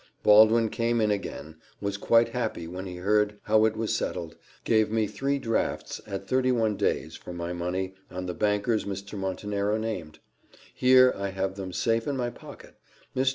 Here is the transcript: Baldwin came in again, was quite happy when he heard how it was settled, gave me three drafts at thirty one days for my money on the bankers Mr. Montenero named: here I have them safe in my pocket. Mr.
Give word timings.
Baldwin 0.23 0.69
came 0.71 0.99
in 0.99 1.11
again, 1.11 1.57
was 1.79 1.95
quite 1.95 2.29
happy 2.29 2.65
when 2.65 2.87
he 2.87 2.95
heard 2.95 3.37
how 3.43 3.65
it 3.65 3.75
was 3.77 3.95
settled, 3.95 4.35
gave 4.63 4.89
me 4.89 5.05
three 5.05 5.37
drafts 5.37 6.01
at 6.07 6.27
thirty 6.27 6.51
one 6.51 6.75
days 6.75 7.15
for 7.15 7.33
my 7.33 7.53
money 7.53 7.93
on 8.09 8.25
the 8.25 8.33
bankers 8.33 8.83
Mr. 8.85 9.15
Montenero 9.15 9.77
named: 9.77 10.17
here 10.73 11.13
I 11.15 11.29
have 11.29 11.53
them 11.53 11.71
safe 11.71 12.07
in 12.07 12.17
my 12.17 12.31
pocket. 12.31 12.79
Mr. 13.15 13.29